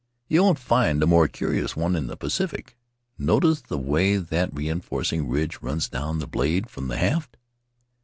"You 0.27 0.41
won't 0.41 0.57
find 0.57 1.03
a 1.03 1.05
more 1.05 1.27
curious 1.27 1.75
one 1.75 1.95
in 1.95 2.07
the 2.07 2.17
Pacific. 2.17 2.75
Notice 3.19 3.61
the 3.61 3.77
way 3.77 4.17
that 4.17 4.51
reinforcing 4.51 5.27
ridge 5.29 5.59
runs 5.61 5.87
down 5.87 6.17
the 6.17 6.25
blade 6.25 6.71
from 6.71 6.87
the 6.87 6.97
haft? 6.97 7.37